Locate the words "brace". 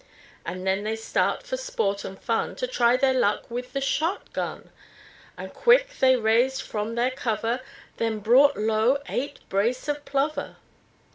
9.47-9.87